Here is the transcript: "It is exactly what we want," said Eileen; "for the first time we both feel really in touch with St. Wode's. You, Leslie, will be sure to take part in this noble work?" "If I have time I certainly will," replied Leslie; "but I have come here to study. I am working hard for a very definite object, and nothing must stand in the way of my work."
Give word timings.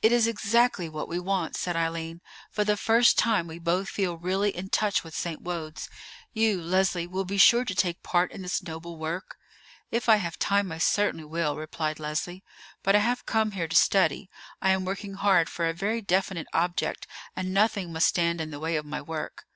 "It 0.00 0.12
is 0.12 0.28
exactly 0.28 0.88
what 0.88 1.08
we 1.08 1.18
want," 1.18 1.56
said 1.56 1.74
Eileen; 1.74 2.20
"for 2.52 2.62
the 2.62 2.76
first 2.76 3.18
time 3.18 3.48
we 3.48 3.58
both 3.58 3.88
feel 3.88 4.16
really 4.16 4.56
in 4.56 4.68
touch 4.68 5.02
with 5.02 5.12
St. 5.12 5.40
Wode's. 5.42 5.88
You, 6.32 6.62
Leslie, 6.62 7.08
will 7.08 7.24
be 7.24 7.36
sure 7.36 7.64
to 7.64 7.74
take 7.74 8.04
part 8.04 8.30
in 8.30 8.42
this 8.42 8.62
noble 8.62 8.96
work?" 8.96 9.38
"If 9.90 10.08
I 10.08 10.18
have 10.22 10.38
time 10.38 10.70
I 10.70 10.78
certainly 10.78 11.24
will," 11.26 11.56
replied 11.56 11.98
Leslie; 11.98 12.44
"but 12.84 12.94
I 12.94 13.00
have 13.00 13.26
come 13.26 13.50
here 13.50 13.66
to 13.66 13.74
study. 13.74 14.30
I 14.62 14.70
am 14.70 14.84
working 14.84 15.14
hard 15.14 15.48
for 15.48 15.68
a 15.68 15.74
very 15.74 16.00
definite 16.00 16.46
object, 16.52 17.08
and 17.34 17.52
nothing 17.52 17.92
must 17.92 18.06
stand 18.06 18.40
in 18.40 18.52
the 18.52 18.60
way 18.60 18.76
of 18.76 18.86
my 18.86 19.02
work." 19.02 19.46